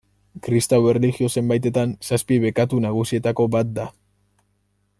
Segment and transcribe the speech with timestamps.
[0.45, 3.87] Kristau erlijio zenbaitetan zazpi bekatu nagusietako bat da.